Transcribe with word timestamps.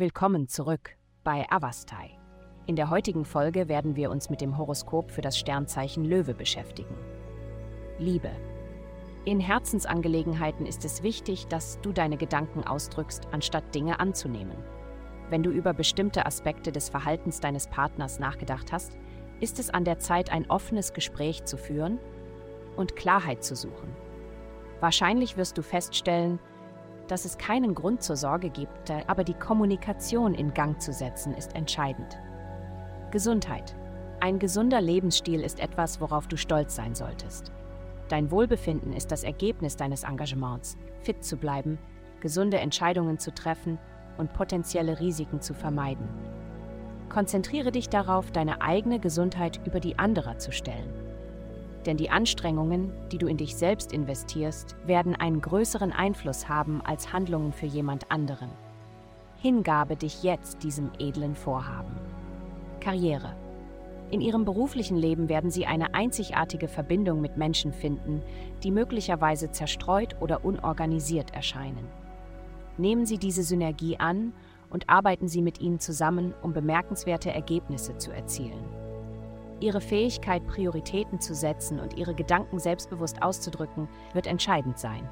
Willkommen 0.00 0.46
zurück 0.46 0.90
bei 1.24 1.44
Avastai. 1.50 2.16
In 2.66 2.76
der 2.76 2.88
heutigen 2.88 3.24
Folge 3.24 3.66
werden 3.66 3.96
wir 3.96 4.12
uns 4.12 4.30
mit 4.30 4.40
dem 4.40 4.56
Horoskop 4.56 5.10
für 5.10 5.22
das 5.22 5.36
Sternzeichen 5.36 6.04
Löwe 6.04 6.34
beschäftigen. 6.34 6.94
Liebe. 7.98 8.30
In 9.24 9.40
Herzensangelegenheiten 9.40 10.66
ist 10.66 10.84
es 10.84 11.02
wichtig, 11.02 11.48
dass 11.48 11.80
du 11.80 11.90
deine 11.90 12.16
Gedanken 12.16 12.62
ausdrückst, 12.62 13.26
anstatt 13.32 13.74
Dinge 13.74 13.98
anzunehmen. 13.98 14.56
Wenn 15.30 15.42
du 15.42 15.50
über 15.50 15.74
bestimmte 15.74 16.26
Aspekte 16.26 16.70
des 16.70 16.88
Verhaltens 16.90 17.40
deines 17.40 17.66
Partners 17.66 18.20
nachgedacht 18.20 18.70
hast, 18.70 18.96
ist 19.40 19.58
es 19.58 19.68
an 19.68 19.84
der 19.84 19.98
Zeit, 19.98 20.30
ein 20.30 20.48
offenes 20.48 20.92
Gespräch 20.92 21.42
zu 21.42 21.56
führen 21.56 21.98
und 22.76 22.94
Klarheit 22.94 23.42
zu 23.42 23.56
suchen. 23.56 23.96
Wahrscheinlich 24.78 25.36
wirst 25.36 25.58
du 25.58 25.62
feststellen, 25.62 26.38
dass 27.08 27.24
es 27.24 27.38
keinen 27.38 27.74
Grund 27.74 28.02
zur 28.02 28.16
Sorge 28.16 28.50
gibt, 28.50 28.90
aber 29.06 29.24
die 29.24 29.34
Kommunikation 29.34 30.34
in 30.34 30.54
Gang 30.54 30.80
zu 30.80 30.92
setzen 30.92 31.34
ist 31.34 31.54
entscheidend. 31.54 32.18
Gesundheit. 33.10 33.74
Ein 34.20 34.38
gesunder 34.38 34.80
Lebensstil 34.80 35.40
ist 35.40 35.60
etwas, 35.60 36.00
worauf 36.00 36.26
du 36.26 36.36
stolz 36.36 36.74
sein 36.74 36.94
solltest. 36.94 37.52
Dein 38.08 38.30
Wohlbefinden 38.30 38.92
ist 38.92 39.10
das 39.12 39.22
Ergebnis 39.22 39.76
deines 39.76 40.02
Engagements, 40.02 40.76
fit 41.00 41.22
zu 41.24 41.36
bleiben, 41.36 41.78
gesunde 42.20 42.58
Entscheidungen 42.58 43.18
zu 43.18 43.32
treffen 43.32 43.78
und 44.16 44.32
potenzielle 44.32 44.98
Risiken 44.98 45.40
zu 45.40 45.54
vermeiden. 45.54 46.08
Konzentriere 47.08 47.70
dich 47.70 47.88
darauf, 47.88 48.30
deine 48.30 48.60
eigene 48.60 48.98
Gesundheit 48.98 49.60
über 49.64 49.80
die 49.80 49.98
anderer 49.98 50.38
zu 50.38 50.52
stellen. 50.52 50.92
Denn 51.88 51.96
die 51.96 52.10
Anstrengungen, 52.10 52.92
die 53.10 53.16
du 53.16 53.26
in 53.28 53.38
dich 53.38 53.56
selbst 53.56 53.94
investierst, 53.94 54.76
werden 54.84 55.16
einen 55.16 55.40
größeren 55.40 55.90
Einfluss 55.90 56.46
haben 56.46 56.82
als 56.82 57.14
Handlungen 57.14 57.50
für 57.50 57.64
jemand 57.64 58.12
anderen. 58.12 58.50
Hingabe 59.38 59.96
dich 59.96 60.22
jetzt 60.22 60.62
diesem 60.62 60.90
edlen 60.98 61.34
Vorhaben. 61.34 61.96
Karriere. 62.80 63.34
In 64.10 64.20
ihrem 64.20 64.44
beruflichen 64.44 64.98
Leben 64.98 65.30
werden 65.30 65.50
sie 65.50 65.64
eine 65.64 65.94
einzigartige 65.94 66.68
Verbindung 66.68 67.22
mit 67.22 67.38
Menschen 67.38 67.72
finden, 67.72 68.22
die 68.62 68.70
möglicherweise 68.70 69.50
zerstreut 69.50 70.14
oder 70.20 70.44
unorganisiert 70.44 71.32
erscheinen. 71.34 71.88
Nehmen 72.76 73.06
Sie 73.06 73.16
diese 73.16 73.42
Synergie 73.42 73.96
an 73.96 74.34
und 74.68 74.90
arbeiten 74.90 75.26
Sie 75.26 75.40
mit 75.40 75.62
ihnen 75.62 75.80
zusammen, 75.80 76.34
um 76.42 76.52
bemerkenswerte 76.52 77.30
Ergebnisse 77.32 77.96
zu 77.96 78.12
erzielen. 78.12 78.77
Ihre 79.60 79.80
Fähigkeit, 79.80 80.46
Prioritäten 80.46 81.20
zu 81.20 81.34
setzen 81.34 81.80
und 81.80 81.96
Ihre 81.96 82.14
Gedanken 82.14 82.58
selbstbewusst 82.58 83.22
auszudrücken, 83.22 83.88
wird 84.12 84.26
entscheidend 84.26 84.78
sein. 84.78 85.08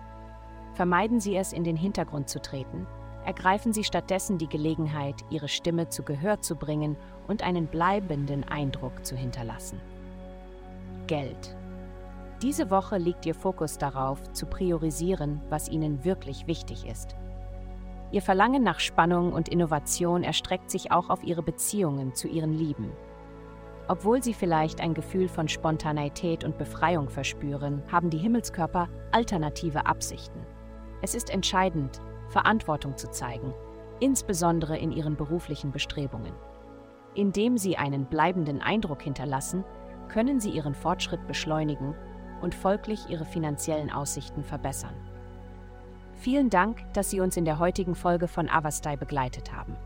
Vermeiden 0.75 1.21
Sie 1.21 1.37
es, 1.37 1.53
in 1.53 1.65
den 1.65 1.77
Hintergrund 1.77 2.29
zu 2.29 2.41
treten, 2.41 2.87
ergreifen 3.25 3.73
Sie 3.73 3.83
stattdessen 3.83 4.39
die 4.39 4.49
Gelegenheit, 4.49 5.17
Ihre 5.31 5.49
Stimme 5.49 5.89
zu 5.89 6.03
Gehör 6.05 6.41
zu 6.41 6.55
bringen 6.55 6.97
und 7.27 7.43
einen 7.43 7.67
bleibenden 7.67 8.45
Eindruck 8.45 9.05
zu 9.05 9.17
hinterlassen. 9.17 9.81
Geld. 11.07 11.57
Diese 12.43 12.71
Woche 12.71 12.99
liegt 12.99 13.27
Ihr 13.27 13.35
Fokus 13.35 13.79
darauf, 13.79 14.33
zu 14.33 14.47
priorisieren, 14.47 15.41
was 15.49 15.69
Ihnen 15.69 16.05
wirklich 16.05 16.47
wichtig 16.47 16.87
ist. 16.87 17.17
Ihr 18.13 18.23
Verlangen 18.23 18.63
nach 18.63 18.79
Spannung 18.79 19.33
und 19.33 19.49
Innovation 19.49 20.23
erstreckt 20.23 20.71
sich 20.71 20.93
auch 20.93 21.11
auf 21.11 21.25
Ihre 21.25 21.43
Beziehungen 21.43 22.15
zu 22.15 22.29
Ihren 22.29 22.53
Lieben. 22.53 22.93
Obwohl 23.89 24.23
sie 24.23 24.35
vielleicht 24.35 24.81
ein 24.81 24.95
Gefühl 24.95 25.29
von 25.29 25.49
Spontaneität 25.49 26.43
und 26.45 26.59
Befreiung 26.59 27.09
verspüren, 27.09 27.83
haben 27.91 28.11
die 28.11 28.19
Himmelskörper 28.19 28.89
alternative 29.13 29.87
Absichten. 29.87 30.41
Es 31.03 31.15
ist 31.15 31.31
entscheidend, 31.31 32.01
Verantwortung 32.29 32.97
zu 32.97 33.11
zeigen, 33.11 33.55
insbesondere 34.01 34.77
in 34.77 34.91
ihren 34.91 35.17
beruflichen 35.17 35.71
Bestrebungen. 35.71 36.33
Indem 37.15 37.57
sie 37.57 37.77
einen 37.77 38.07
bleibenden 38.07 38.61
Eindruck 38.61 39.03
hinterlassen, 39.03 39.65
können 40.09 40.41
sie 40.41 40.51
ihren 40.51 40.75
Fortschritt 40.75 41.27
beschleunigen 41.27 41.95
und 42.41 42.55
folglich 42.55 43.09
ihre 43.09 43.25
finanziellen 43.25 43.91
Aussichten 43.91 44.43
verbessern. 44.43 44.95
Vielen 46.15 46.51
Dank, 46.51 46.83
dass 46.95 47.11
Sie 47.11 47.21
uns 47.21 47.37
in 47.37 47.45
der 47.45 47.59
heutigen 47.59 47.95
Folge 47.95 48.27
von 48.27 48.49
Avastai 48.49 48.97
begleitet 48.97 49.53
haben. 49.53 49.77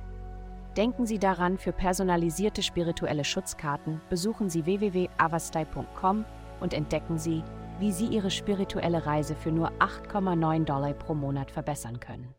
Denken 0.77 1.05
Sie 1.05 1.19
daran, 1.19 1.59
für 1.59 1.73
personalisierte 1.73 2.63
spirituelle 2.63 3.25
Schutzkarten 3.25 4.01
besuchen 4.09 4.49
Sie 4.49 4.67
www.avastai.com 4.67 6.25
und 6.61 6.75
entdecken 6.75 7.19
Sie, 7.19 7.43
wie 7.81 7.91
Sie 7.91 8.07
Ihre 8.07 8.31
spirituelle 8.31 9.05
Reise 9.05 9.35
für 9.35 9.51
nur 9.51 9.73
8,9 9.81 10.65
Dollar 10.65 10.93
pro 10.93 11.15
Monat 11.15 11.51
verbessern 11.51 11.99
können. 11.99 12.33